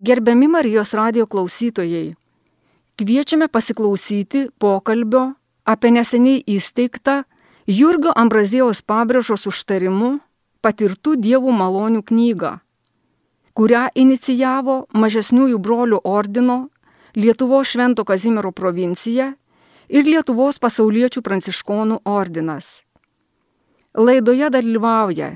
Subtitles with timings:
[0.00, 2.14] Gerbiami Marijos radio klausytojai,
[2.94, 5.34] kviečiame pasiklausyti pokalbio
[5.66, 7.24] apie neseniai įsteigtą
[7.66, 10.20] Jurgio Ambrazijos pabrėžos užtarimu
[10.62, 12.52] patirtų dievų malonių knygą,
[13.58, 16.68] kurią inicijavo mažesniųjų brolių ordino
[17.18, 19.32] Lietuvo Švento Kazimiero provincija
[19.90, 22.84] ir Lietuvos pasauliečių pranciškonų ordinas.
[23.98, 25.32] Laidoje dalyvauja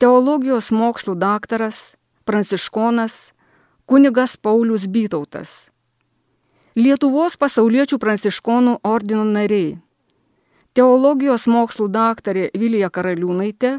[0.00, 1.92] teologijos mokslų daktaras,
[2.24, 3.33] pranciškonas
[3.86, 5.68] kunigas Paulius Bytautas.
[6.74, 9.76] Lietuvos pasauliečių pranciškonų ordino nariai.
[10.74, 13.76] Teologijos mokslų daktarė Vilija Karaliūnaitė,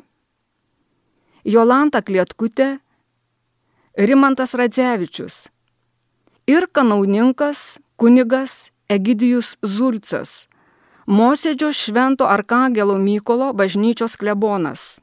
[1.44, 2.78] Jolanta Klietkutė,
[3.98, 5.48] Rimantas Radzevičius
[6.48, 10.46] ir kanauninkas kunigas Egidijus Zulcas,
[11.06, 15.02] Mosėdžio Švento Arkangelo Mykolo bažnyčios klebonas.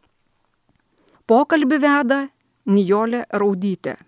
[1.26, 2.22] Pokalbį veda
[2.66, 3.98] Nijolė Raudytė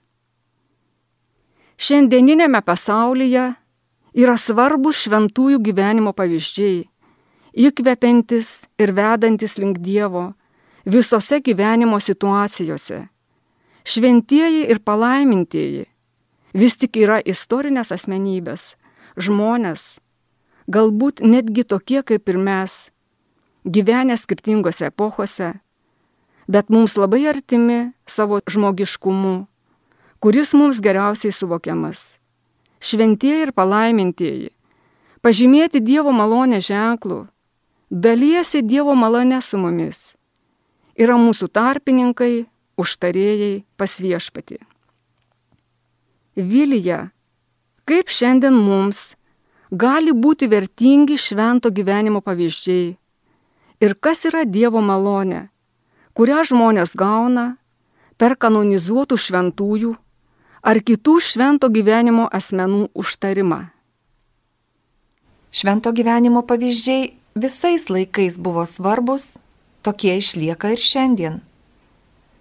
[1.77, 3.55] šiandieninėme pasaulyje
[4.15, 6.85] yra svarbus šventųjų gyvenimo pavyzdžiai,
[7.55, 10.33] įkvepiantis ir vedantis link Dievo
[10.85, 13.09] visose gyvenimo situacijose.
[13.85, 15.85] Šventieji ir palaimintieji
[16.55, 18.75] vis tik yra istorinės asmenybės,
[19.19, 19.99] žmonės,
[20.71, 22.91] galbūt netgi tokie kaip ir mes,
[23.65, 25.55] gyvenę skirtingose epochose,
[26.49, 29.45] bet mums labai artimi savo žmogiškumu
[30.21, 32.17] kuris mums geriausiai suvokiamas.
[32.85, 34.51] Šventieji ir palaimintieji,
[35.25, 37.25] pažymėti Dievo malonę ženklų,
[37.91, 40.13] dalyjasi Dievo malonę su mumis,
[41.01, 42.45] yra mūsų tarpininkai,
[42.77, 44.59] užtarėjai pas viešpatį.
[46.37, 47.11] Vilija,
[47.87, 49.15] kaip šiandien mums
[49.71, 52.97] gali būti vertingi švento gyvenimo pavyzdžiai
[53.81, 55.49] ir kas yra Dievo malonė,
[56.15, 57.55] kurią žmonės gauna
[58.19, 59.95] per kanonizuotų šventųjų
[60.65, 63.67] ar kitų švento gyvenimo asmenų užtarimą.
[65.55, 69.37] Švento gyvenimo pavyzdžiai visais laikais buvo svarbus,
[69.85, 71.39] tokie išlieka ir šiandien.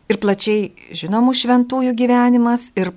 [0.07, 2.93] Ir plačiai žinomų šventųjų gyvenimas, ir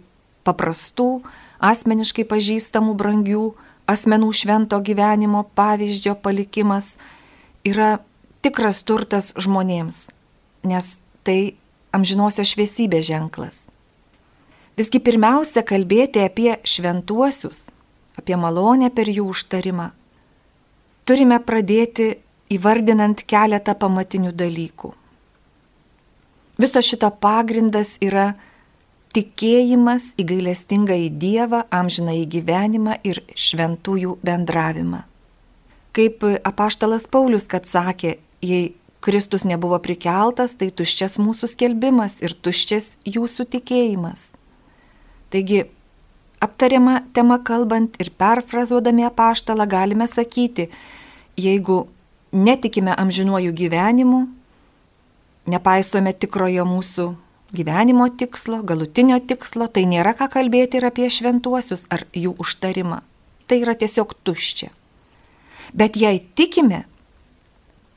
[0.46, 1.26] paprastų,
[1.58, 3.50] asmeniškai pažįstamų brangių
[3.90, 6.94] asmenų švento gyvenimo pavyzdžio palikimas
[7.66, 7.98] yra
[8.46, 10.06] tikras turtas žmonėms,
[10.66, 11.56] nes tai
[11.94, 13.66] amžinosios šviesybės ženklas.
[14.76, 17.70] Visgi pirmiausia kalbėti apie šventuosius,
[18.20, 19.86] apie malonę per jų užtarimą.
[21.08, 22.10] Turime pradėti
[22.52, 24.92] įvardinant keletą pamatinių dalykų.
[26.60, 28.34] Viso šito pagrindas yra
[29.16, 35.06] tikėjimas į gailestingą į Dievą, amžiną į gyvenimą ir šventųjų bendravimą.
[35.96, 42.98] Kaip apaštalas Paulius, kad sakė, jei Kristus nebuvo prikeltas, tai tuščias mūsų skelbimas ir tuščias
[43.08, 44.35] jūsų tikėjimas.
[45.30, 45.64] Taigi,
[46.40, 50.68] aptariama tema kalbant ir perfrazuodami apaštalą galime sakyti,
[51.36, 51.86] jeigu
[52.32, 54.26] netikime amžinuoju gyvenimu,
[55.46, 57.06] nepaisome tikrojo mūsų
[57.56, 63.02] gyvenimo tikslo, galutinio tikslo, tai nėra ką kalbėti ir apie šventuosius ar jų užtarimą.
[63.46, 64.72] Tai yra tiesiog tuščia.
[65.74, 66.84] Bet jei tikime,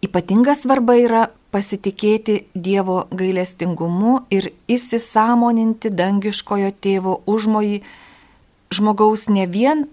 [0.06, 7.82] ypatinga svarba yra pasitikėti Dievo gailestingumu ir įsisamoninti dangiškojo tėvo užmojį
[8.76, 9.88] žmogaus ne vien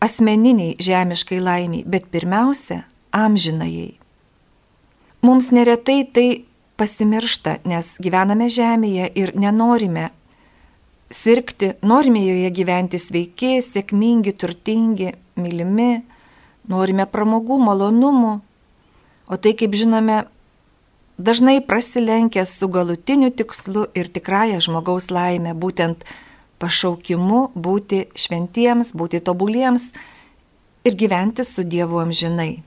[0.00, 2.84] asmeniniai žemiškai laimiai, bet pirmiausia
[3.16, 3.96] amžinajai.
[5.24, 6.28] Mums neretai tai
[6.80, 10.08] pasimiršta, nes gyvename žemėje ir nenorime
[11.12, 16.04] sirgti, norime joje gyventi sveiki, sėkmingi, turtingi, mylimi,
[16.70, 18.34] norime pramogų, malonumų,
[19.30, 20.22] o tai, kaip žinome,
[21.20, 26.04] dažnai prasilenkia su galutiniu tikslu ir tikrąją žmogaus laimę, būtent
[26.60, 29.90] pašaukimu būti šventiems, būti tobuliems
[30.84, 32.62] ir gyventi su Dievu amžinai.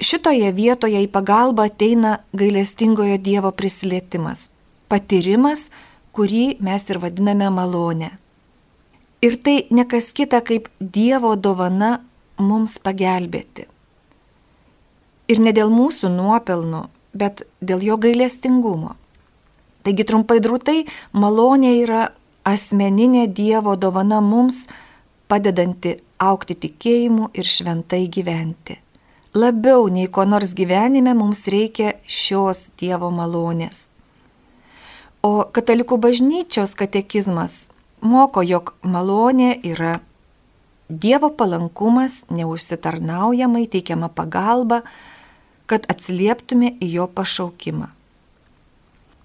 [0.00, 4.48] Šitoje vietoje į pagalbą ateina gailestingojo Dievo prisilietimas,
[4.90, 5.68] patyrimas,
[6.14, 8.10] kurį mes ir vadiname malonė.
[9.24, 12.02] Ir tai nekas kita kaip Dievo dovana
[12.38, 13.68] mums pagelbėti.
[15.30, 16.82] Ir ne dėl mūsų nuopelnų,
[17.14, 18.96] bet dėl jo gailestingumo.
[19.84, 22.08] Taigi trumpai drūtai, malonė yra
[22.44, 24.64] asmeninė Dievo dovana mums,
[25.28, 28.78] padedanti aukti tikėjimu ir šventai gyventi.
[29.34, 33.88] Labiau nei ko nors gyvenime mums reikia šios Dievo malonės.
[35.24, 37.64] O katalikų bažnyčios katekizmas
[38.04, 39.98] moko, jog malonė yra
[40.88, 44.82] Dievo palankumas, neužsitarnaujamai teikiama pagalba,
[45.66, 47.88] kad atsilieptume į jo pašaukimą.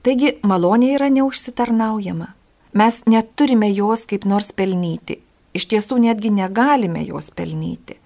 [0.04, 2.30] Taigi malonė yra neužsitarnaujama.
[2.80, 5.20] Mes neturime jos kaip nors pelnyti.
[5.58, 7.98] Iš tiesų netgi negalime jos pelnyti.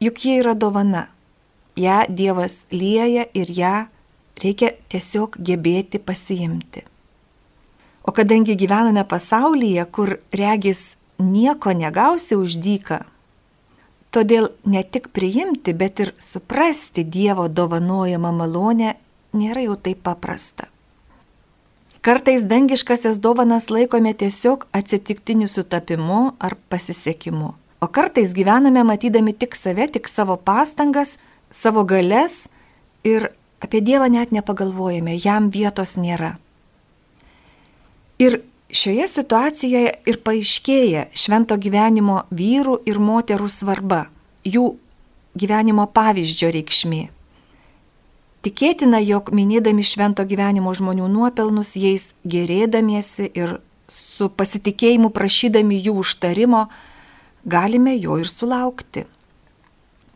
[0.00, 1.08] Juk jie yra dovana.
[1.76, 3.74] Ja Dievas lieja ir ją
[4.42, 6.84] reikia tiesiog gebėti pasiimti.
[8.06, 13.02] O kadangi gyvename pasaulyje, kur regis nieko negausi už dyką,
[14.14, 18.96] todėl ne tik priimti, bet ir suprasti Dievo dovanojamą malonę
[19.36, 20.68] nėra jau taip paprasta.
[22.00, 27.54] Kartais dangiškasias dovanas laikome tiesiog atsitiktiniu sutapimu ar pasisekimu.
[27.80, 31.18] O kartais gyvename matydami tik save, tik savo pastangas,
[31.50, 32.46] savo galės
[33.04, 33.28] ir
[33.62, 36.36] apie Dievą net nepagalvojame, jam vietos nėra.
[38.18, 38.40] Ir
[38.72, 44.06] šioje situacijoje ir paaiškėja švento gyvenimo vyrų ir moterų svarba,
[44.44, 44.74] jų
[45.38, 47.08] gyvenimo pavyzdžio reikšmė.
[48.44, 53.58] Tikėtina, jog minėdami švento gyvenimo žmonių nuopelnus, jais gerėdamiesi ir
[53.90, 56.68] su pasitikėjimu prašydami jų užtarimo,
[57.44, 59.06] galime jo ir sulaukti.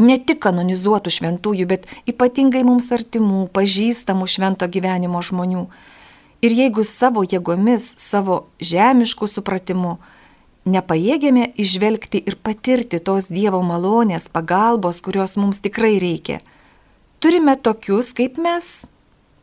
[0.02, 5.66] Ne tik kanonizuotų šventųjų, bet ypatingai mums artimų, pažįstamų švento gyvenimo žmonių.
[6.42, 9.98] Ir jeigu savo jėgomis, savo žemiškų supratimu
[10.66, 16.40] nepajėgėme išvelgti ir patirti tos Dievo malonės, pagalbos, kurios mums tikrai reikia,
[17.22, 18.68] Turime tokius kaip mes,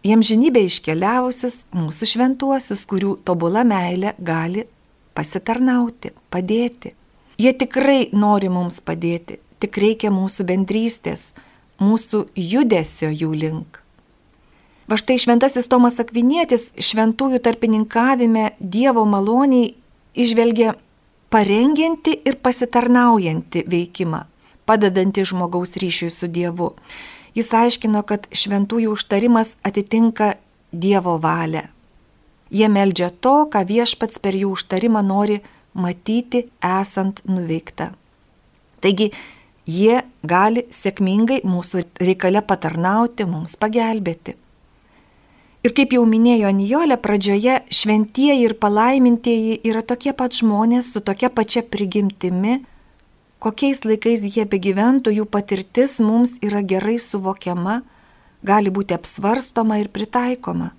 [0.04, 4.66] jiems žinybė iškeliavusius mūsų šventuosius, kurių tobula meilė gali
[5.16, 6.92] pasitarnauti, padėti.
[7.40, 11.30] Jie tikrai nori mums padėti, tik reikia mūsų bendrystės,
[11.80, 13.80] mūsų judesio jų link.
[14.89, 19.75] Va štai šventasis Tomas Akvinietis šventųjų tarpininkavime Dievo maloniai
[20.18, 20.71] išvelgia
[21.30, 24.24] parengianti ir pasitarnaujanti veikimą,
[24.65, 26.71] padedanti žmogaus ryšiui su Dievu.
[27.38, 30.31] Jis aiškino, kad šventųjų užtarimas atitinka
[30.74, 31.68] Dievo valią.
[32.50, 35.38] Jie meldžia to, ką viešpats per jų užtarimą nori
[35.77, 37.91] matyti esant nuveikta.
[38.81, 39.12] Taigi,
[39.69, 44.39] jie gali sėkmingai mūsų reikale patarnauti, mums pagelbėti.
[45.60, 51.28] Ir kaip jau minėjo Nijolė, pradžioje šventieji ir palaimintieji yra tokie pat žmonės su tokia
[51.28, 52.62] pačia prigimtimi,
[53.44, 57.82] kokiais laikais jie begyventų, jų patirtis mums yra gerai suvokiama,
[58.40, 60.72] gali būti apsvarstoma ir pritaikoma.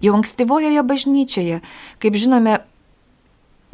[0.00, 1.60] Jau ankstyvojoje bažnyčioje,
[2.00, 2.62] kaip žinome,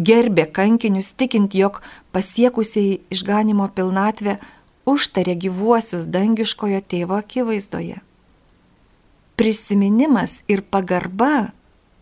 [0.02, 1.78] gerbė kankinius tikint, jog
[2.10, 4.40] pasiekusiai išganimo pilnatvę
[4.82, 8.02] užtarė gyvuosius dangiškojo tėvo akivaizdoje.
[9.38, 11.52] Prisiminimas ir pagarba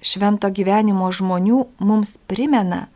[0.01, 2.87] švento gyvenimo žmonių mums primena,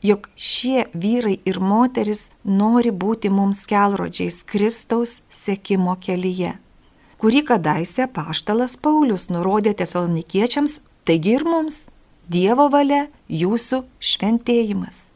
[0.00, 6.54] jog šie vyrai ir moteris nori būti mums kelrodžiais Kristaus sekimo kelyje,
[7.20, 11.84] kurį kadaise paštalas Paulius nurodė tesalonikiečiams, taigi ir mums
[12.30, 15.10] Dievo valia jūsų šventėjimas.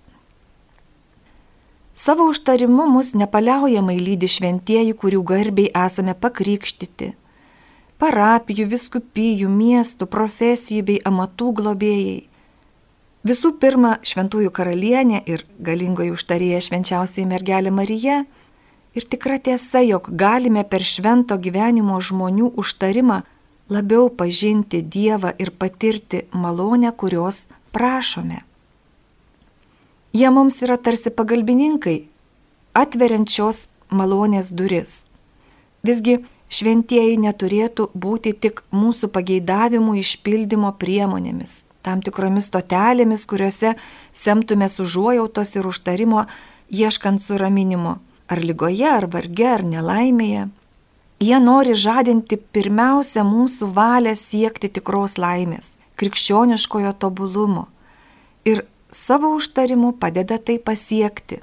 [1.96, 7.14] Savo užtarimu mus nepaliaujamai lydi šventieji, kurių garbiai esame pakrikštyti.
[8.04, 12.22] Parapijų, viskupijų, miestų, profesijų bei amatų globėjai
[13.24, 18.18] Visų pirma, šventųjų karalienė ir galingoji užtarėja švenčiausiai mergelė Marija.
[18.92, 23.22] Ir tikra tiesa, jog galime per švento gyvenimo žmonių užtarimą
[23.72, 28.42] labiau pažinti Dievą ir patirti malonę, kurios prašome.
[30.12, 31.96] Jie mums yra tarsi pagalbininkai,
[32.76, 35.06] atveriančios malonės duris.
[35.80, 36.20] Visgi
[36.54, 43.74] šventieji neturėtų būti tik mūsų pageidavimų išpildymo priemonėmis tam tikromis totelėmis, kuriuose
[44.16, 46.24] semtumės užuojautos ir užtarimo,
[46.72, 47.98] ieškant suraminimo,
[48.30, 50.48] ar lygoje, ar varge, ar nelaimėje.
[51.24, 57.68] Jie nori žadinti pirmiausia mūsų valią siekti tikros laimės, krikščioniškojo tobulumo
[58.48, 61.40] ir savo užtarimu padeda tai pasiekti.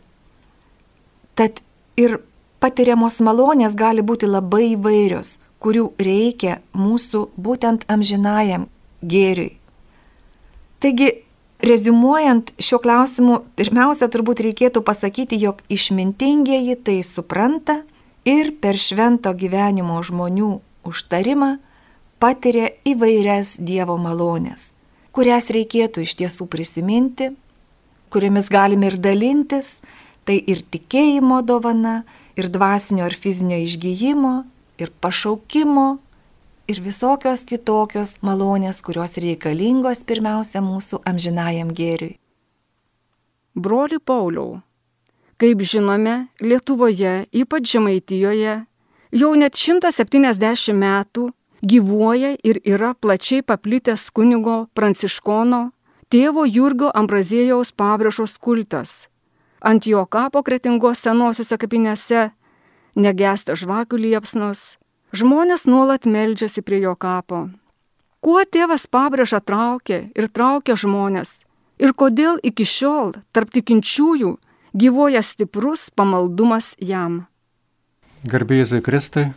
[1.38, 1.62] Tad
[1.98, 2.20] ir
[2.62, 8.68] patiriamos malonės gali būti labai įvairios, kurių reikia mūsų būtent amžinajam
[9.02, 9.58] gėriui.
[10.82, 11.10] Taigi,
[11.62, 17.82] rezumuojant šiuo klausimu, pirmiausia, turbūt reikėtų pasakyti, jog išmintingieji tai supranta
[18.26, 20.56] ir per švento gyvenimo žmonių
[20.90, 21.52] užtarimą
[22.22, 24.72] patiria įvairias Dievo malonės,
[25.14, 27.32] kurias reikėtų iš tiesų prisiminti,
[28.14, 29.80] kuriamis galime ir dalintis,
[30.26, 32.02] tai ir tikėjimo dovana,
[32.36, 34.34] ir dvasinio ir fizinio išgyjimo,
[34.82, 36.00] ir pašaukimo,
[36.72, 42.18] ir visokios kitokios malonės, kurios reikalingos pirmiausia mūsų amžinajam gėriui.
[43.56, 44.62] Broli Pauliau,
[45.42, 48.62] kaip žinome, Lietuvoje, ypač Žemaitijoje,
[49.12, 51.28] jau net 170 metų
[51.62, 55.72] gyvuoja ir yra plačiai paplitęs kunigo Pranciškono
[56.12, 59.11] tėvo Jurgio Ambrazėjaus pabrėžos kultas.
[59.62, 62.32] Ant jo kapo kretingos senosiuose kapinėse
[62.98, 64.78] negesta žvakių liepsnos,
[65.14, 67.50] žmonės nuolat meldžiasi prie jo kapo.
[68.22, 71.40] Kuo tėvas pabrėža traukia ir traukia žmonės
[71.82, 74.36] ir kodėl iki šiol tarp tikinčiųjų
[74.78, 77.26] gyvoja stiprus pamaldumas jam.
[78.22, 79.32] Garbėjai Kristai,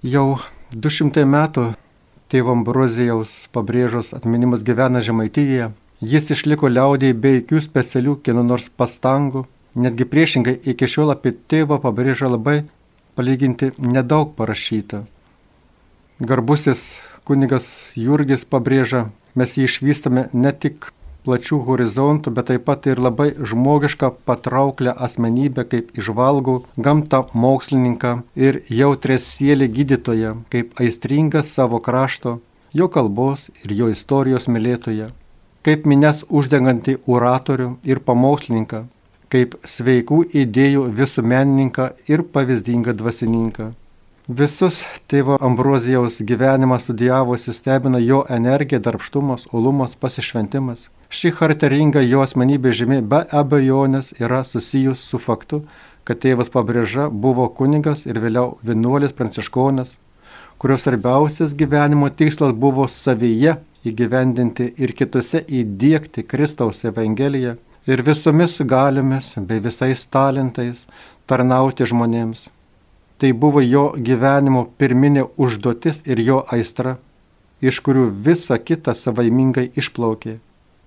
[0.00, 0.38] jau
[0.72, 1.66] 200 metų
[2.32, 5.72] tėvo Ambrozijaus pabrėžos atminimas gyvena Žemaityje.
[6.00, 9.46] Jis išliko liaudiai be jokių specialių kieno nors pastangų.
[9.74, 12.60] Netgi priešingai iki šiol apie tėvą pabrėžą labai
[13.18, 15.02] palyginti nedaug parašyta.
[16.22, 17.66] Garbusis kunigas
[17.98, 20.92] Jurgis pabrėža, mes jį išvystame ne tik
[21.26, 28.62] plačių horizontų, bet taip pat ir labai žmogišką patrauklę asmenybę kaip išvalgų gamtą mokslininką ir
[28.70, 32.38] jautrės sielį gydytoją, kaip aistringą savo krašto,
[32.72, 35.10] jo kalbos ir jo istorijos mylėtoją,
[35.66, 38.84] kaip mines uždegantį oratorių ir pamokslininką,
[39.32, 43.72] kaip sveikų idėjų visuomenininką ir pavyzdingą dvasininką.
[44.28, 50.88] Visus tėvo Ambrozijaus gyvenimą studijavusi stebina jo energija, darbštumas, olumas, pasišventimas.
[51.08, 55.62] Ši charakteringa jo asmenybė žymė be abejonės yra susijus su faktu,
[56.04, 59.94] kad tėvas pabrėža buvo kunigas ir vėliau vienuolis pranciškonas,
[60.60, 67.56] kurio svarbiausias gyvenimo tikslas buvo savyje įgyvendinti ir kitose įdėkti Kristaus Evangeliją
[67.86, 70.86] ir visomis galiomis bei visais talentais
[71.26, 72.48] tarnauti žmonėms.
[73.18, 76.98] Tai buvo jo gyvenimo pirminė užduotis ir jo aistra,
[77.60, 80.38] iš kurių visa kita savaimingai išplaukė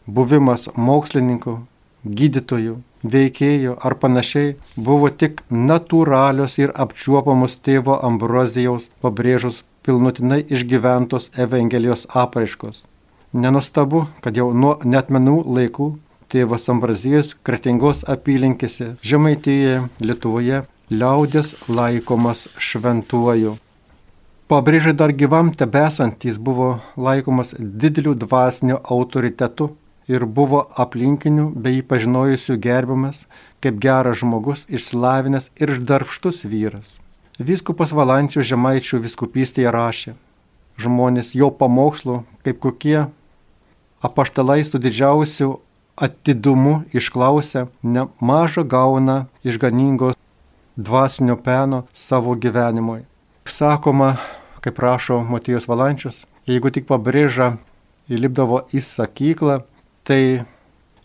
[0.06, 1.60] buvimas mokslininku,
[2.06, 12.08] gydytoju, veikėju ar panašiai buvo tik natūralios ir apčiuopamos tėvo Ambrozijaus pabrėžus pilnutinai išgyventos Evangelijos
[12.24, 12.84] apraiškos.
[13.34, 15.88] Nenustabu, kad jau nuo netmenų laikų
[16.32, 23.56] tėvas Ambrazijas Kretingos apylinkėse, Žemaitėje, Lietuvoje liaudės laikomas šventuoju.
[24.52, 29.70] Pabrėžai dar gyvam tebesant jis buvo laikomas dideliu dvasiniu autoritetu
[30.12, 33.24] ir buvo aplinkinių bei pažinojusių gerbiamas
[33.64, 36.98] kaip geras žmogus, išsilavinęs ir darbštus vyras.
[37.42, 40.12] Vyskupas Valančių žemaičių viskupystėje rašė,
[40.78, 43.08] žmonės jo pamokslo, kaip kokie
[44.06, 45.56] apaštalai su didžiausiu
[45.98, 50.18] atidumu išklausę, nemažą gauna išganingos
[50.78, 53.08] dvasinio peno savo gyvenimui.
[53.50, 54.20] Sakoma,
[54.62, 57.56] kaip rašo Matijos Valančius, jeigu tik pabrėža
[58.12, 59.64] įlipdavo į sakyklą,
[60.06, 60.46] tai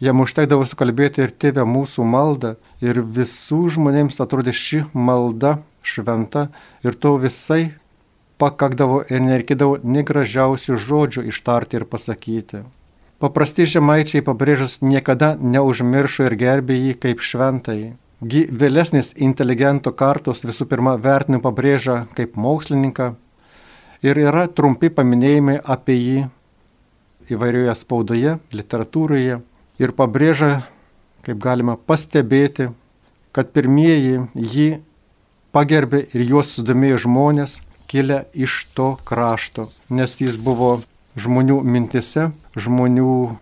[0.05, 6.49] jam užtekdavo sukalbėti ir tėvę mūsų maldą ir visų žmonėms atrodė ši malda šventa
[6.85, 7.77] ir to visai
[8.43, 12.65] pakakdavo ir nereikėdavo negražiausių žodžių ištarti ir pasakyti.
[13.23, 17.95] Paprasti žemaičiai pabrėžus niekada neužmiršo ir gerbė jį kaip šventai.
[18.21, 23.15] Gi vėlesnis inteligento kartos visų pirma vertinimu pabrėžia kaip mokslininką
[24.05, 26.19] ir yra trumpi paminėjimai apie jį
[27.33, 29.41] įvairioje spaudoje, literatūroje
[29.83, 30.63] ir pabrėžia,
[31.27, 32.71] kaip galima pastebėti,
[33.33, 34.69] kad pirmieji jį
[35.57, 40.83] pagerbė ir juos sudomėjo žmonės kilę iš to krašto, nes jis buvo
[41.17, 43.39] žmonių mintise, žmonių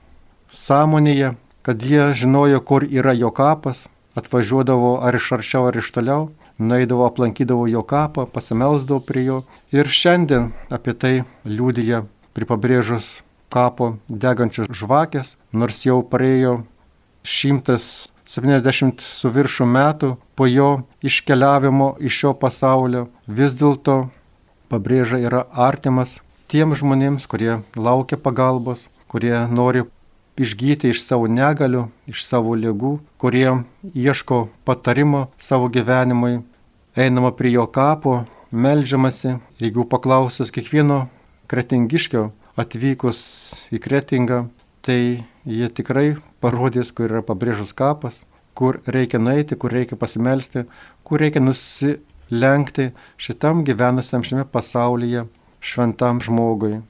[0.54, 1.32] sąmonėje,
[1.66, 7.08] kad jie žinojo, kur yra jo kapas, atvažiuodavo ar iš arčiau, ar iš toliau, naidavo,
[7.08, 9.42] aplankydavo jo kapą, pasimelsdavo prie jo.
[9.74, 12.04] Ir šiandien apie tai liūdija
[12.36, 16.60] pripabrėžus kapo degančios žvakės, nors jau praėjo
[18.26, 24.08] 170 su viršų metų po jo iškeliavimo iš šio pasaulio, vis dėlto
[24.72, 29.84] pabrėža yra artimas tiem žmonėms, kurie laukia pagalbos, kurie nori
[30.40, 33.48] išgyti iš savo negalių, iš savo lygų, kurie
[33.94, 36.42] ieško patarimo savo gyvenimui,
[36.96, 41.04] einama prie jo kapo, melžiamasi, jeigu paklausus kiekvieno
[41.50, 43.20] kretingiškio, atvykus
[43.74, 44.44] į Kretingą,
[44.84, 48.22] tai jie tikrai parodys, kur yra pabrėžus kapas,
[48.54, 50.64] kur reikia nueiti, kur reikia pasimelsti,
[51.04, 55.26] kur reikia nusilenkti šitam gyvenusiam šiame pasaulyje
[55.64, 56.80] šventam žmogui.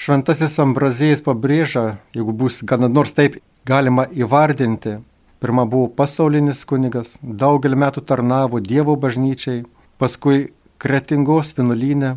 [0.00, 4.98] Šventasis Ambrazėjas pabrėžia, jeigu bus gana nors taip galima įvardinti,
[5.40, 9.64] pirmą buvo pasaulinis kunigas, daugelį metų tarnavo Dievo bažnyčiai,
[10.00, 12.14] paskui Kretingos vienuolynė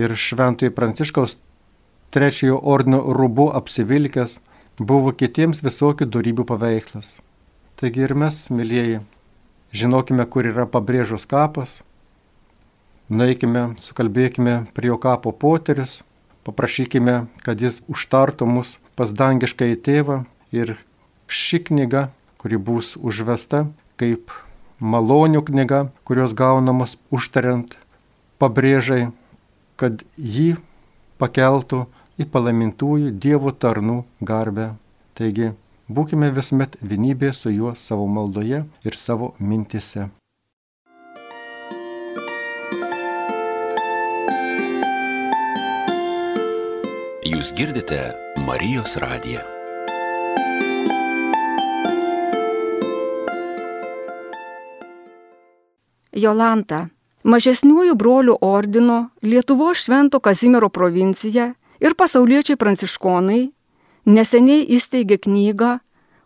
[0.00, 1.36] ir Šventojo Pranciškaus
[2.14, 4.38] trečiojo ordino rubu apsivilkęs,
[4.78, 7.18] buvo kitiems visokių darybių paveikslas.
[7.78, 9.02] Taigi ir mes, mėlyjeji,
[9.74, 11.80] žinokime, kur yra pabrėžus kapas,
[13.10, 16.00] nueikime, sukalbėkime prie jo kapo poterius,
[16.46, 20.22] paprašykime, kad jis užtartų mus pas dangišką į tėvą.
[20.54, 20.78] Ir
[21.28, 22.08] ši knyga,
[22.40, 23.66] kuri bus užvesta
[24.00, 24.32] kaip
[24.80, 27.74] malonių knyga, kurios gaunamos užtariant
[28.40, 29.10] pabrėžai,
[29.76, 30.56] kad jį
[31.18, 31.84] pakeltų
[32.18, 34.72] į palaimintųjų Dievo tarnų garbę.
[35.18, 35.52] Taigi,
[35.88, 40.08] būkime visuomet vienybė su juo savo maldoje ir savo mintise.
[47.28, 48.00] Jūs girdite
[48.46, 49.44] Marijos radiją.
[56.18, 56.88] Jolanta,
[57.22, 63.42] mažesniųjų brolių ordino Lietuvo Švento Kazimiero provincija ir pasauliečiai pranciškonai
[64.08, 65.78] neseniai įsteigė knygą,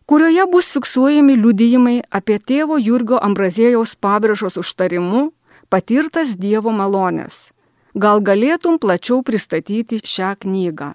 [0.07, 5.31] kurioje bus fiksuojami liudijimai apie tėvo Jurgio Ambrazėjaus pabrėžos užtarimu
[5.73, 7.51] patirtas Dievo malonės.
[7.95, 10.95] Gal galėtum plačiau pristatyti šią knygą?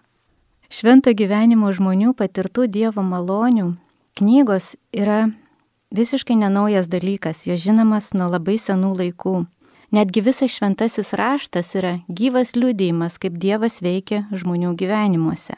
[0.69, 3.75] Švento gyvenimo žmonių patirtų Dievo malonių
[4.17, 5.29] knygos yra
[5.93, 9.35] visiškai nenaujas dalykas, jo žinomas nuo labai senų laikų.
[9.91, 15.56] Netgi visas šventasis raštas yra gyvas liūdėjimas, kaip Dievas veikia žmonių gyvenimuose.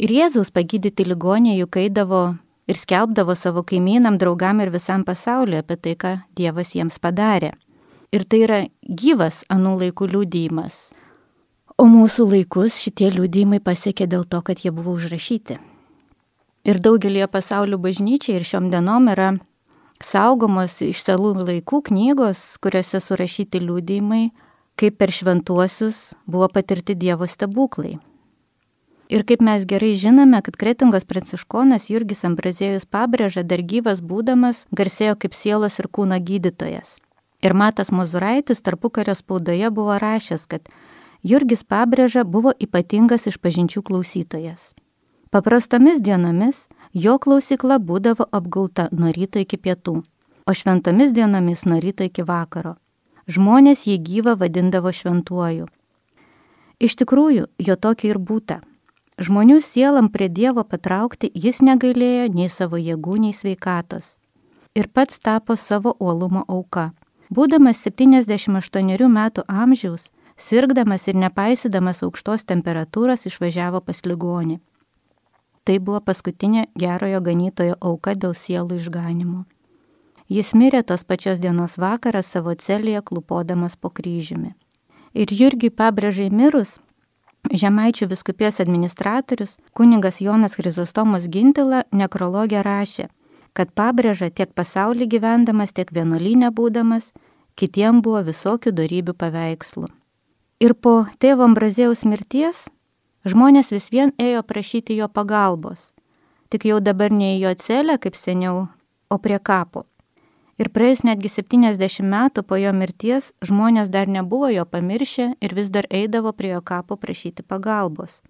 [0.00, 2.22] Ir Jėzus pagydyti ligonė juk eidavo
[2.64, 7.52] ir skelbdavo savo kaimynam, draugam ir visam pasauliu apie tai, ką Dievas jiems padarė.
[8.08, 10.78] Ir tai yra gyvas anų laikų liūdėjimas.
[11.76, 15.58] O mūsų laikus šitie liūdėjimai pasiekė dėl to, kad jie buvo užrašyti.
[16.64, 19.34] Ir daugelie pasaulio bažnyčiai ir šiom dienom yra
[20.04, 24.28] saugomos iš senų laikų knygos, kuriuose surašyti liūdėjimai,
[24.78, 27.98] kaip per šventuosius buvo patirti Dievo stebuklai.
[29.08, 35.16] Ir kaip mes gerai žinome, kad kretingos pranciškonas Jurgis Ambrazėjus pabrėža dar gyvas būdamas, garsėjo
[35.22, 36.98] kaip sielos ir kūno gydytojas.
[37.40, 40.68] Ir Matas Mozuraitis tarpukario spaudoje buvo rašęs, kad
[41.24, 44.74] Jurgis pabrėža buvo ypatingas išpažinčių klausytojas.
[45.32, 46.66] Paprastomis dienomis
[47.04, 49.96] jo klausykla būdavo apgulta nuo ryto iki pietų,
[50.48, 52.76] o šventomis dienomis nuo ryto iki vakaro.
[53.28, 55.66] Žmonės jį gyvą vadindavo šventuoju.
[56.80, 58.60] Iš tikrųjų, jo tokio ir būta.
[59.18, 64.16] Žmonių sielam prie Dievo patraukti jis negalėjo nei savo jėgų, nei sveikatos.
[64.78, 66.92] Ir pats tapo savo uolumo auka.
[67.34, 70.08] Būdamas 78 metų amžiaus,
[70.38, 74.60] sirgdamas ir nepaisydamas aukštos temperatūros išvažiavo pas ligonį.
[75.68, 79.42] Tai buvo paskutinė gerojo ganytojo auka dėl sielų išganimo.
[80.32, 84.54] Jis mirė tos pačios dienos vakarą savo celėje klupodamas po kryžiumi.
[85.12, 86.78] Ir Jurgiui pabrėžai mirus,
[87.48, 93.06] Žemaičių viskupijos administratorius, kuningas Jonas Chrizostomas Gintila nekrologė rašė,
[93.52, 97.12] kad pabrėža tiek pasaulį gyvendamas, tiek vienuolynę būdamas,
[97.56, 99.86] kitiem buvo visokių darybių paveikslų.
[100.60, 102.66] Ir po tėvo Ambrazėjaus mirties
[103.26, 105.92] Žmonės vis vien ėjo prašyti jo pagalbos,
[106.54, 108.68] tik jau dabar ne į jo celę kaip seniau,
[109.10, 109.86] o prie kapo.
[110.58, 115.70] Ir praėjus netgi 70 metų po jo mirties žmonės dar nebuvo jo pamiršę ir vis
[115.74, 118.22] dar eidavo prie jo kapo prašyti pagalbos.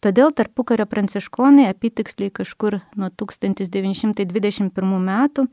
[0.00, 4.70] Todėl tarpukario pranciškonai apitiksliai kažkur nuo 1921
[5.06, 5.46] metų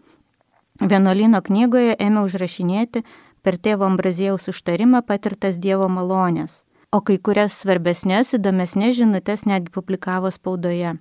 [0.81, 3.03] vienuolino knygoje ėmė užrašinėti
[3.41, 10.31] per tėvo Ambrazėjaus užtarimą patirtas Dievo malonės o kai kurias svarbesnės, įdomesnės žinutės netgi publikavo
[10.31, 10.95] spaudoje.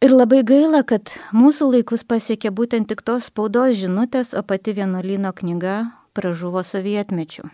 [0.00, 5.32] Ir labai gaila, kad mūsų laikus pasiekė būtent tik tos spaudos žinutės, o pati vienuolino
[5.36, 7.50] knyga pražuvo sovietmečių.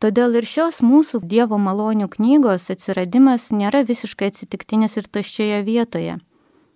[0.00, 6.14] Todėl ir šios mūsų Dievo malonių knygos atsiradimas nėra visiškai atsitiktinis ir tuščioje vietoje.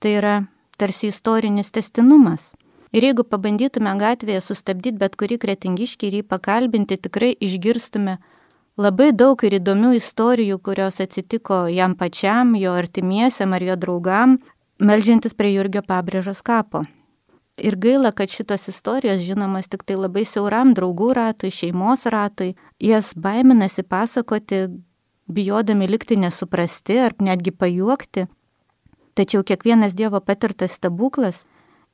[0.03, 0.35] Tai yra
[0.77, 2.53] tarsi istorinis testinumas.
[2.93, 8.19] Ir jeigu pabandytume gatvėje sustabdyti bet kurį kretingiškį ir jį pakalbinti, tikrai išgirstume
[8.77, 14.39] labai daug ir įdomių istorijų, kurios atsitiko jam pačiam, jo artimiesiam ar jo draugam,
[14.79, 16.85] melžiantis prie Jurgio pabrėžos kapo.
[17.55, 23.13] Ir gaila, kad šitos istorijos žinomas tik tai labai siauram draugų ratui, šeimos ratui, jas
[23.15, 24.65] baiminasi pasakoti,
[25.31, 28.27] bijodami likti nesuprasti ar netgi pajuokti.
[29.15, 31.45] Tačiau kiekvienas Dievo patirtas stebuklas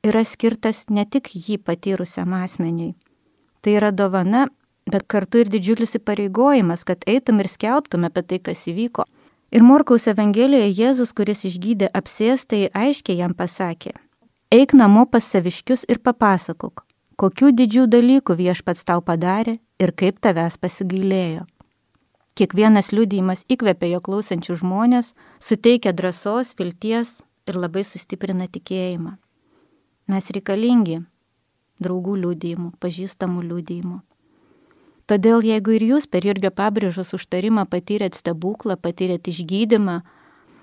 [0.01, 2.95] yra skirtas ne tik jį patyrusiam asmeniui.
[3.61, 4.47] Tai yra dovana
[4.91, 9.07] bet kartu ir didžiulis įpareigojimas, kad eitum ir skelbtum apie tai, kas įvyko.
[9.51, 13.91] Ir Morkaus Evangelijoje Jėzus, kuris išgydė apsėstai, aiškiai jam pasakė,
[14.51, 16.85] eik namo pas saviškius ir papasakok,
[17.19, 21.47] kokių didžių dalykų viešpats tau padarė ir kaip tavęs pasigailėjo.
[22.39, 25.11] Kiekvienas liūdėjimas įkvepia jo klausančių žmonės,
[25.43, 29.17] suteikia drąsos, vilties ir labai sustiprina tikėjimą.
[30.07, 31.01] Mes reikalingi
[31.83, 33.99] draugų liūdėjimų, pažįstamų liūdėjimų.
[35.11, 39.95] Todėl jeigu ir jūs per Jurgio pabrėžos užtarimą patyrėt stebuklą, patyrėt išgydymą,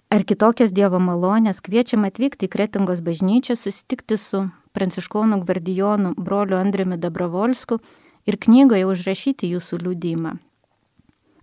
[0.09, 6.97] ar kitokias Dievo malonės, kviečiam atvykti į Kretingos bažnyčią, susitikti su pranciškonų gvardijonu broliu Andriumi
[6.97, 7.77] Dabravolsku
[8.25, 10.39] ir knygoje užrašyti jūsų liūdimą.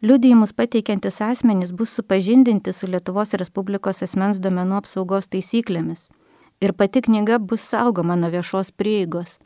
[0.02, 6.10] Liudijimus pateikiantis asmenys bus supažindinti su Lietuvos Respublikos asmens domenų apsaugos taisyklėmis
[6.58, 9.38] ir pati knyga bus saugoma nuo viešos prieigos.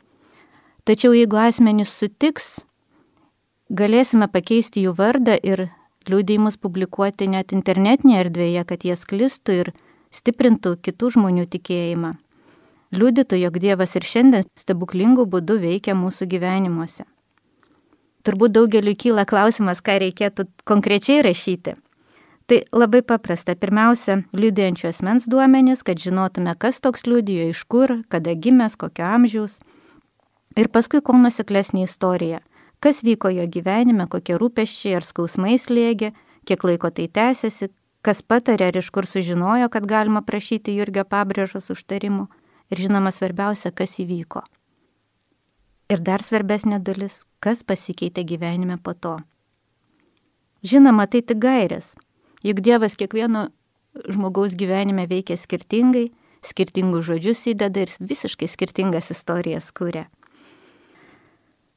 [0.88, 2.62] Tačiau jeigu asmenys sutiks,
[3.70, 5.68] galėsime pakeisti jų vardą ir
[6.10, 9.72] liūdėjimus publikuoti net internetinėje erdvėje, kad jie sklistų ir
[10.14, 12.16] stiprintų kitų žmonių tikėjimą.
[12.90, 17.06] Liūdytų, jog Dievas ir šiandien stebuklingų būdų veikia mūsų gyvenimuose.
[18.26, 21.76] Turbūt daugeliu kyla klausimas, ką reikėtų konkrečiai rašyti.
[22.50, 23.54] Tai labai paprasta.
[23.54, 29.60] Pirmiausia, liūdėjančio asmens duomenys, kad žinotume, kas toks liūdėjo, iš kur, kada gimęs, kokio amžiaus.
[30.58, 32.42] Ir paskui kuo nusiklesnė istorija
[32.80, 36.12] kas vyko jo gyvenime, kokie rūpeščiai ar skausmai slėgė,
[36.48, 37.70] kiek laiko tai tęsiasi,
[38.02, 42.26] kas patarė ar iš kur sužinojo, kad galima prašyti Jurgio pabrėžos užtarimų
[42.72, 44.42] ir žinoma svarbiausia, kas įvyko.
[45.90, 49.18] Ir dar svarbesnė dalis, kas pasikeitė gyvenime po to.
[50.62, 51.94] Žinoma, tai tik gairės,
[52.46, 53.48] juk Dievas kiekvieno
[54.06, 56.10] žmogaus gyvenime veikia skirtingai,
[56.46, 60.06] skirtingus žodžius įdeda ir visiškai skirtingas istorijas kūrė.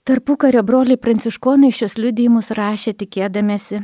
[0.04, 3.78] Tarpukario broliai pranciškonai šios liudijimus rašė tikėdamėsi,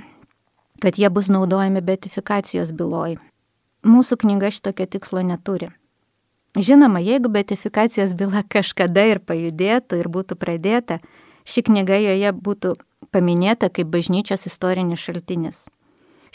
[0.83, 3.15] kad jie bus naudojami betifikacijos byloj.
[3.87, 5.69] Mūsų knyga šitokio tikslo neturi.
[6.59, 10.99] Žinoma, jeigu betifikacijos byla kažkada ir pajudėtų ir būtų pradėta,
[11.47, 12.75] ši knyga joje būtų
[13.15, 15.69] paminėta kaip bažnyčios istorinis šaltinis.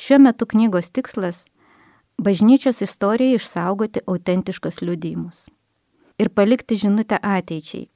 [0.01, 1.45] Šiuo metu knygos tikslas-
[2.25, 5.49] bažnyčios istorijai išsaugoti autentiškus liudijimus
[6.19, 7.91] ir palikti žinutę ateičiai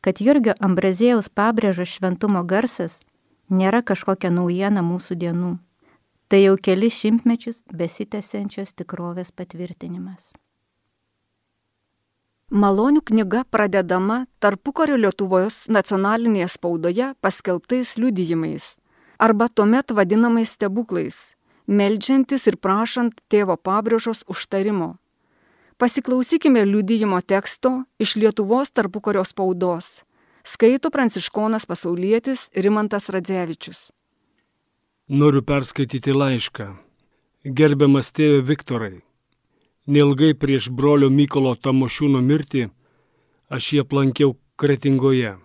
[0.00, 3.00] kad Jurgio Ambrazėjaus pabrėžos šventumo garsas
[3.50, 5.54] nėra kažkokia naujiena mūsų dienų.
[6.28, 10.34] Tai jau keli šimtmečius besitęsiančios tikrovės patvirtinimas.
[12.48, 18.76] Malonių knyga pradedama tarpukario Lietuvos nacionalinėje spaudoje paskelbtais liudijimais
[19.18, 21.34] arba tuomet vadinamais stebuklais,
[21.66, 24.96] meldžiantis ir prašant tėvo pabrėžos užtarimo.
[25.78, 30.02] Pasiklausykime liudijimo teksto iš Lietuvos tarpukario spaudos.
[30.44, 33.92] Skaito pranciškonas pasaulietis Rimantas Radzevičius.
[35.08, 36.66] Noriu perskaityti laišką.
[37.44, 38.96] Gerbiamas tėve Viktorai,
[39.86, 42.64] neilgai prieš brolio Mykolo Tamošiūno mirtį
[43.48, 45.36] aš jį aplankiau Kretingoje.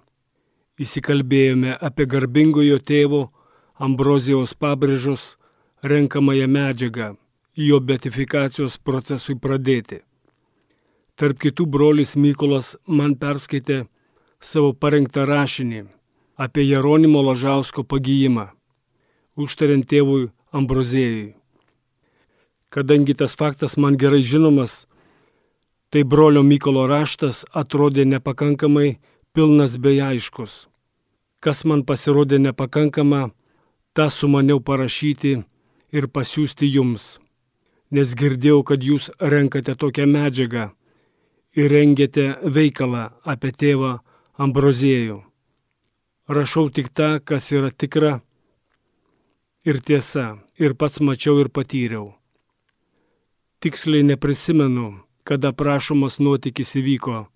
[0.81, 3.21] Įsikalbėjome apie garbingojo tėvo
[3.77, 5.35] Ambrozijos pabrėžos
[5.83, 7.11] renkamąją medžiagą
[7.67, 10.01] jo betifikacijos procesui pradėti.
[11.13, 13.83] Tarp kitų brolis Mykolas man perskaitė
[14.41, 15.83] savo parengtą rašinį
[16.41, 18.47] apie Jeronimo Lažausko pagyjimą,
[19.37, 21.35] užtariant tėvui Ambrozėjui.
[22.73, 24.87] Kadangi tas faktas man gerai žinomas,
[25.93, 28.97] tai brolio Mykolo raštas atrodė nepakankamai
[29.37, 30.65] pilnas bei aiškus.
[31.37, 33.29] Kas man pasirodė nepakankama,
[33.93, 35.43] tą sumaniau parašyti
[35.93, 37.19] ir pasiūsti jums,
[37.93, 40.71] nes girdėjau, kad jūs renkate tokią medžiagą
[41.53, 43.99] ir rengėte veikalą apie tėvą
[44.43, 45.23] Ambroziejų.
[46.25, 48.21] Rašau tik tą, kas yra tikra
[49.63, 52.17] ir tiesa, ir pats mačiau ir patyriau.
[53.61, 57.27] Tiksliai neprisimenu, kada prašomas nuotykis įvyko.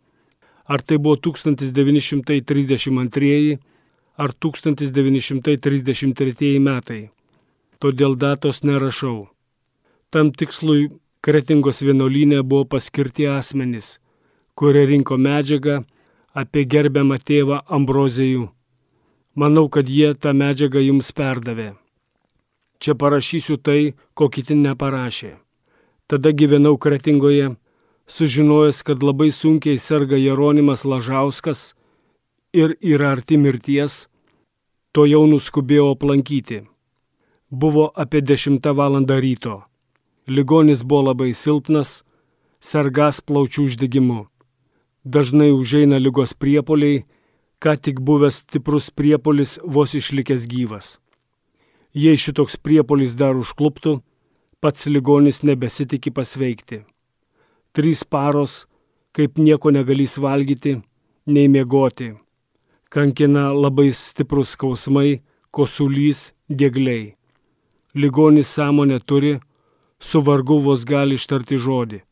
[0.68, 3.60] Ar tai buvo 1932
[4.18, 7.12] ar 1933 metai.
[7.80, 9.30] Todėl datos nerašau.
[10.10, 10.90] Tam tikslui
[11.22, 14.00] Kretingos vienuolynė buvo paskirti asmenys,
[14.58, 15.84] kurie rinko medžiagą
[16.42, 18.48] apie gerbiamą tėvą Ambrozijų.
[19.38, 21.76] Manau, kad jie tą medžiagą jums perdavė.
[22.82, 25.36] Čia parašysiu tai, ko kiti neparašė.
[26.10, 27.52] Tada gyvenau Kretingoje,
[28.10, 31.76] sužinojęs, kad labai sunkiai serga Jeronimas Lažauskas
[32.54, 34.08] ir yra arti mirties,
[34.94, 36.64] to jau nuskubėjau aplankyti.
[37.52, 38.98] Buvo apie 10 val.
[39.06, 39.62] ryto.
[40.28, 42.02] Ligonis buvo labai silpnas,
[42.60, 44.26] sergas plaučių uždegimu
[45.14, 47.06] dažnai užeina lygos priepoliai,
[47.64, 50.98] ką tik buvęs stiprus priepolis vos išlikęs gyvas.
[51.94, 53.98] Jei šitoks priepolis dar užkluptų,
[54.62, 56.84] pats ligonis nebesitikė pasveikti.
[57.74, 58.66] Trys paros,
[59.16, 60.78] kaip nieko negalys valgyti,
[61.26, 62.12] nei miegoti.
[62.94, 67.16] Kankina labai stiprus skausmai, kosulys, dėgliai.
[67.98, 69.40] Ligonis sąmonę turi,
[70.00, 72.04] su vargu vos gali ištarti žodį.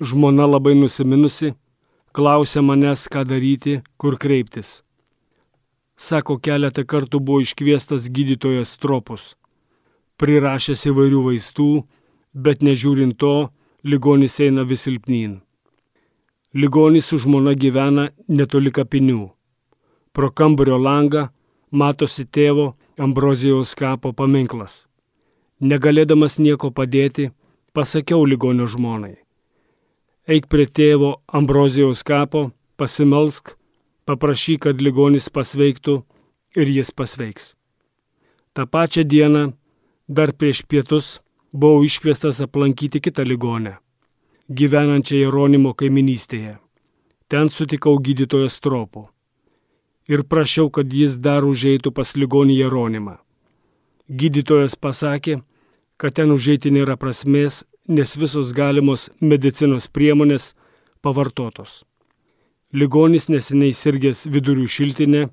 [0.00, 1.54] Žmona labai nusiminusi,
[2.14, 4.84] Klausia manęs, ką daryti, kur kreiptis.
[5.98, 9.32] Sako, keletą kartų buvo iškviestas gydytojas Tropus.
[10.22, 11.66] Prirašęs įvairių vaistų,
[12.46, 13.50] bet nežiūrint to,
[13.82, 15.40] ligonis eina vis silpnyn.
[16.54, 19.32] Ligonis su žmona gyvena netoli kapinių.
[20.14, 21.26] Pro kambario langą
[21.74, 24.84] matosi tėvo Ambrozijaus kapo paminklas.
[25.58, 27.32] Negalėdamas nieko padėti,
[27.74, 29.23] pasakiau ligonio žmonai.
[30.24, 32.46] Eik prie tėvo Ambrozijaus kapo,
[32.80, 33.50] pasimelsk,
[34.08, 35.98] paprašyk, kad ligonis pasveiktų
[36.56, 37.50] ir jis pasveiks.
[38.56, 39.50] Ta pačia diena,
[40.08, 41.18] dar prieš pietus,
[41.52, 43.74] buvau iškviestas aplankyti kitą ligonę,
[44.48, 46.56] gyvenančią Jeronimo kaiminystėje.
[47.28, 49.10] Ten sutikau gydytoją Stropo
[50.08, 53.18] ir prašiau, kad jis dar užeitų pas ligonį Jeronimą.
[54.08, 55.42] Gydytojas pasakė,
[56.00, 60.54] kad ten užeiti nėra prasmės, nes visos galimos medicinos priemonės
[61.02, 61.84] pavartotos.
[62.72, 65.28] Ligonis neseniai sirgęs vidurių šiltinė,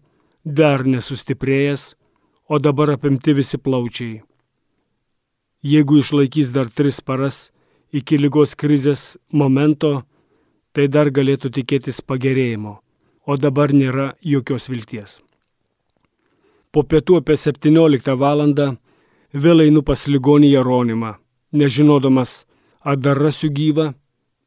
[0.46, 1.96] dar nesustiprėjęs,
[2.52, 4.22] o dabar apimti visi plaučiai.
[5.64, 7.50] Jeigu išlaikys dar tris paras
[7.94, 10.04] iki lygos krizės momento,
[10.74, 12.80] tai dar galėtų tikėtis pagerėjimo
[13.26, 15.20] o dabar nėra jokios vilties.
[16.72, 18.42] Po pietų apie 17 val.
[19.34, 21.16] vėl einu pas ligonį Jeronimą,
[21.52, 22.46] nežinodamas,
[22.82, 23.92] ar dar rasiu gyvą,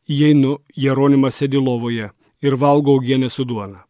[0.09, 2.11] įeinu Jeronimas sėdi lovoje
[2.43, 3.85] ir valgo augienę su duona.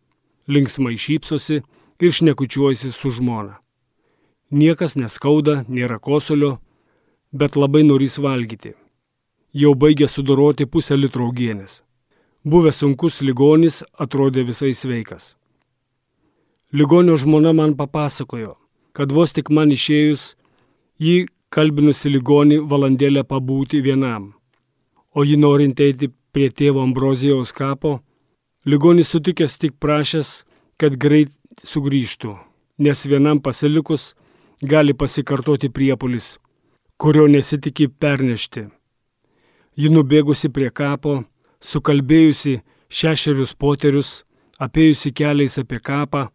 [0.46, 1.62] Linksmai šypsosi
[2.00, 3.58] ir šnekučiuojasi su žmona.
[4.50, 6.58] Niekas neskauda, nėra kosulio,
[7.32, 8.74] bet labai norys valgyti.
[9.54, 11.80] Jau baigė sudoroti pusę litro augienės.
[12.44, 15.34] Buvęs sunkus ligonis atrodė visai sveikas.
[16.74, 18.56] Ligonio žmona man papasakojo,
[18.92, 20.34] kad vos tik man išėjus,
[20.98, 24.32] ji kalbinusi ligonį valandėlę pabūti vienam,
[25.14, 28.00] o ji norint eiti prie tėvo Ambrozijaus kapo,
[28.66, 30.42] ligonis sutikęs tik prašęs,
[30.80, 31.30] kad greit
[31.62, 32.34] sugrįžtų,
[32.82, 34.14] nes vienam pasilikus
[34.62, 36.38] gali pasikartoti priepolis,
[36.98, 38.66] kurio nesitikė pernešti.
[39.78, 41.22] Ji nubėgusi prie kapo,
[41.62, 44.24] sukalbėjusi šešerius poterius,
[44.58, 46.28] apėjusi keliais apie kapą,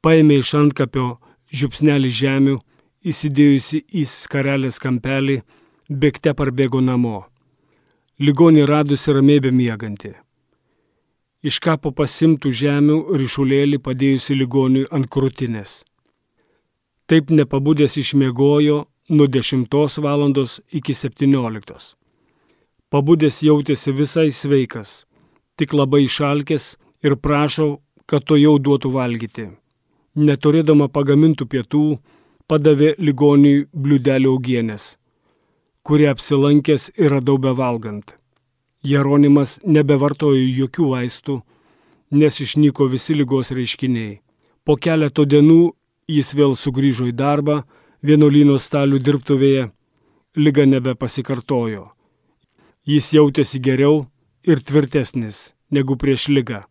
[0.00, 1.18] paėmė iš antkapio
[1.52, 2.56] žiupsnelį žemių,
[3.04, 5.40] įsidėjusi į skarelės kampelį,
[5.88, 7.24] bėgte parbėgo namo.
[8.20, 10.14] Ligonį radusi ramiai bemiegantį.
[11.44, 15.82] Iš kapo pasimtų žemių ryšulėlį padėjusi ligoniui ant krūtinės.
[17.04, 18.78] Taip nepabudęs išmiegojo
[19.10, 20.22] nuo 10 val.
[20.72, 21.96] iki 17.
[22.88, 25.04] Pabudęs jautėsi visai sveikas,
[25.56, 29.50] tik labai išalkęs ir prašo, kad to jau duotų valgyti.
[30.14, 31.98] Neturėdama pagamintų pietų,
[32.50, 34.84] padavė ligoniui bliudelį augienės,
[35.82, 38.16] kurie apsilankęs ir radau bevalgant.
[38.84, 41.38] Jeronimas nebevartojo jokių vaistų,
[42.12, 44.20] nes išnyko visi lygos reiškiniai.
[44.64, 45.72] Po keleto dienų
[46.08, 47.62] jis vėl sugrįžo į darbą
[48.04, 49.70] vienuolino stalių dirbtuvėje,
[50.36, 51.88] lyga nebepasikartojo.
[52.84, 54.04] Jis jautėsi geriau
[54.44, 56.64] ir tvirtesnis negu prieš lygą.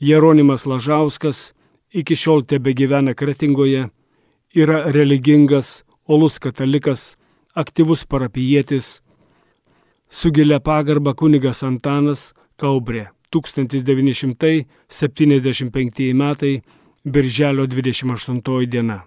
[0.00, 1.52] Jeronimas Lažauskas
[1.92, 3.88] iki šiol tebe gyvena Kretingoje,
[4.54, 7.16] yra religingas, olus katalikas,
[7.54, 9.02] aktyvus parapijėtis,
[10.10, 16.62] su gilia pagarba kunigas Antanas Kaubrė 1975 metai,
[17.04, 19.04] Birželio 28 diena.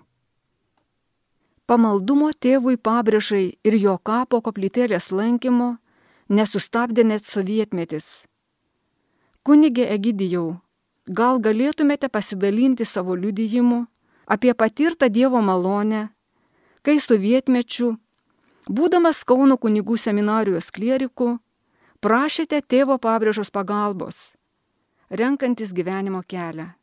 [1.69, 5.77] Pamaldumo tėvui pabrėžai ir jo kapo koplytėlės lankymo
[6.29, 8.25] nesustabdė net sovietmetis.
[9.43, 10.58] Kunigė Egidijau,
[11.06, 13.88] gal galėtumėte pasidalinti savo liudijimu
[14.26, 16.10] apie patirtą Dievo malonę,
[16.84, 17.94] kai sovietmečių,
[18.70, 21.38] būdamas Kauno kunigų seminarijos klieriku,
[22.04, 24.36] prašėte tėvo pabrėžos pagalbos,
[25.10, 26.74] renkantis gyvenimo kelią.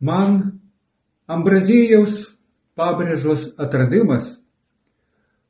[0.00, 0.60] Man
[1.30, 2.34] Ambrazėjaus
[2.76, 4.42] pabrėžos atradimas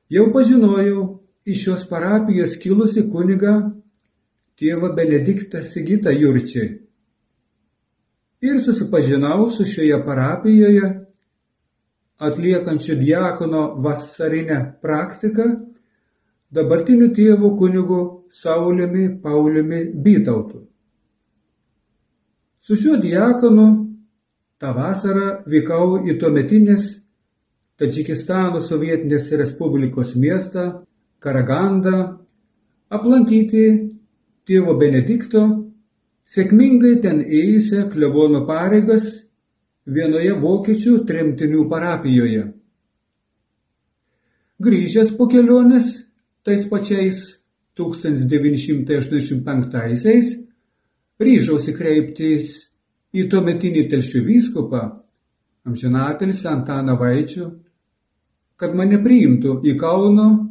[0.09, 1.03] jau pažinojau
[1.48, 3.55] iš šios parapijos kilusi kuniga
[4.59, 6.68] tėvą Benediktą Sigitą Jurčiai.
[8.42, 10.90] Ir susipažinau su šioje parapijoje
[12.18, 15.47] atliekančiu diakono vasarinę praktiką
[16.51, 20.64] dabartiniu tėvu kunigu Sauliumi Pauliumi Bytautu.
[22.59, 23.66] Su šiuo diakonu
[24.61, 26.88] tą vasarą vykau į tuometinės
[27.79, 30.64] Tadžikistano Sovietinės Respublikos miestą
[31.23, 32.18] Karagandą
[32.90, 33.98] aplankyti
[34.49, 35.43] tėvo Benedikto,
[36.29, 39.05] sėkmingai ten ėjusią klebono pareigas
[39.89, 42.45] vienoje vokiečių tremtinių parapijoje.
[44.59, 45.87] Grįžęs po kelionės
[46.43, 47.39] tais pačiais
[47.79, 50.27] 1985-aisiais
[51.23, 52.75] ryžausi kreiptis
[53.15, 54.83] į tuometinį telšių vyskupą,
[55.69, 57.47] amžinatelis Antaną Vaičių,
[58.59, 60.48] kad mane priimtų į Kauno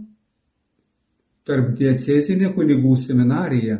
[1.48, 3.80] tarp diecezinė kunigų seminarija.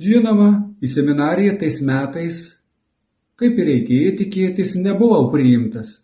[0.00, 2.40] Žinoma, į seminariją tais metais,
[3.40, 5.98] kaip ir reikėjo tikėtis, nebuvau priimtas.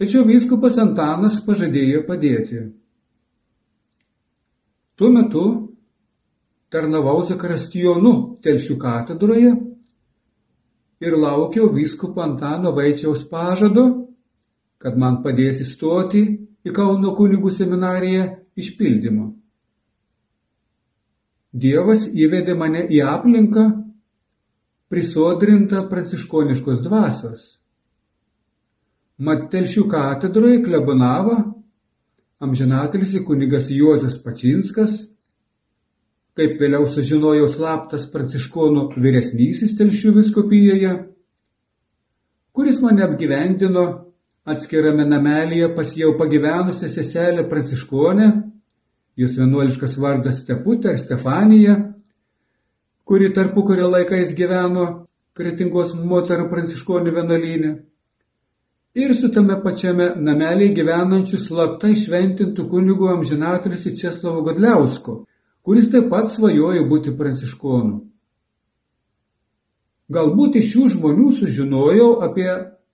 [0.00, 2.62] Tačiau vyskupas Antanas pažadėjo padėti.
[4.96, 5.44] Tuo metu
[6.70, 8.12] tarnavau Zakrastijonu
[8.44, 9.50] telšių katedroje
[11.00, 13.86] ir laukiau vyskupo Antano Vaičiaus pažado,
[14.80, 16.24] kad man padės įstoti
[16.66, 18.26] į Kauno kunigų seminariją
[18.60, 19.30] išpildymo.
[21.50, 23.64] Dievas įvedė mane į aplinką
[24.90, 27.46] prisodrintą pranciškoniškos dvasios.
[29.20, 31.36] Mat telšių katedroje klebonavo
[32.40, 34.94] amžinatelis kunigas Juozas Pačinskas,
[36.38, 40.92] kaip vėliau sužinojau slaptas pranciškonų vyresnysis telšių viskupijoje,
[42.56, 43.84] kuris mane apgyvendino
[44.44, 48.30] atskirame namelyje pas jau pagyvenusią seselę pranciškonę,
[49.16, 51.76] jos vienuoliškas vardas Steputė ar Stefanija,
[53.04, 54.86] kuri tarpu kurio laikais gyveno
[55.36, 57.72] kretingos moterų pranciškonių vienuolynė.
[58.98, 65.20] Ir su tame pačiame namelyje gyvenančių slaptai šventintų kunigų amžinatelis Česlovo Godliausko,
[65.62, 68.00] kuris taip pat svajojo būti pranciškonu.
[70.10, 72.50] Galbūt iš šių žmonių sužinojau apie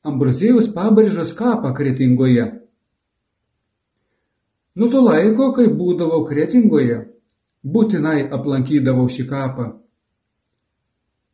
[0.06, 2.46] Ambraziejaus pabaržos kapą Kretingoje.
[4.76, 6.98] Nuo to laiko, kai būdavau Kretingoje,
[7.64, 9.70] būtinai aplankydavau šį kapą.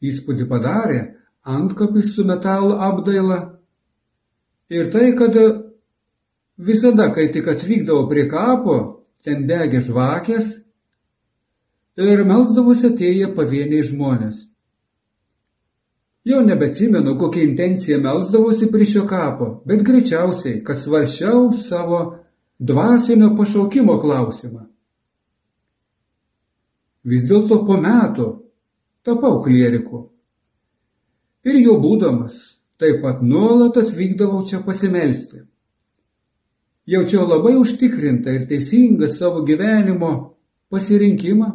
[0.02, 1.00] Įspūdį padarė
[1.42, 3.38] antkapis su metalo apdaila
[4.70, 5.36] ir tai, kad
[6.56, 8.78] visada, kai tik atvykdavau prie kapo,
[9.22, 10.54] ten degė žvakės
[11.98, 14.51] ir melsdavosi atėję pavieniai žmonės.
[16.24, 21.98] Jau nebeatsimenu, kokią intenciją melsdavosi prie šio kapo, bet greičiausiai, kad svaršiau savo
[22.58, 24.62] dvasinio pašaukimo klausimą.
[27.02, 28.26] Vis dėlto po metų
[29.02, 30.04] tapau klieriku.
[31.42, 32.38] Ir jo būdamas
[32.78, 35.42] taip pat nuolat atvykdavau čia pasimelsti.
[36.86, 40.12] Jaučiau labai užtikrintą ir teisingą savo gyvenimo
[40.70, 41.50] pasirinkimą.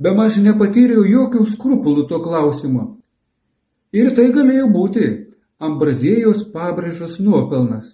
[0.00, 3.01] Be maž nepatyriau jokių skrupulų to klausimo
[3.92, 5.08] Ir tai galėjo būti
[5.62, 7.92] Ambraziejaus pabrėžos nuopelnas.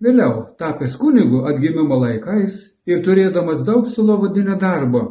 [0.00, 5.02] Vėliau, tapęs kunigu atgimimo laikais ir turėdamas daug sulovadinio darbo,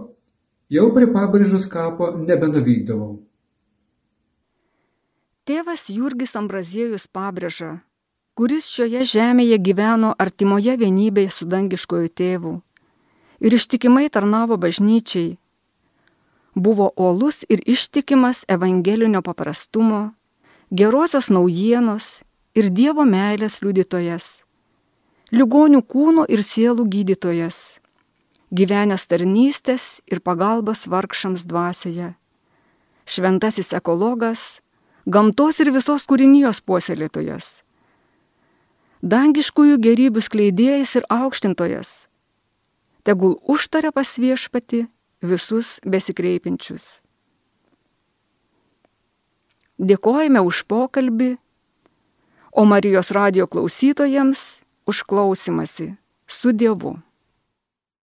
[0.71, 3.19] jau prie pabrėžos kapo nebenuvykdavau.
[5.49, 7.81] Tėvas Jurgis Ambraziejus pabrėža,
[8.37, 12.55] kuris šioje žemėje gyveno artimoje vienybėje su dangiškoju tėvu
[13.39, 15.37] ir ištikimai tarnavo bažnyčiai,
[16.59, 20.11] buvo olus ir ištikimas evangelinio paprastumo,
[20.71, 22.21] gerosios naujienos
[22.53, 24.43] ir Dievo meilės liudytojas,
[25.31, 27.79] ligonių kūno ir sielų gydytojas,
[28.51, 32.13] gyvenęs tarnystės ir pagalbos vargšams dvasioje,
[33.05, 34.61] šventasis ekologas,
[35.05, 37.63] gamtos ir visos kūrinijos puoselėtojas,
[39.01, 42.07] dangiškųjų gerybių skleidėjas ir aukštintojas,
[43.05, 44.87] tegul užtaria pas viešpati
[45.21, 46.99] visus besikreipinčius.
[49.79, 51.37] Dėkojame už pokalbį,
[52.51, 54.59] o Marijos radio klausytojams
[54.89, 55.93] užklausimasi
[56.27, 56.97] su Dievu.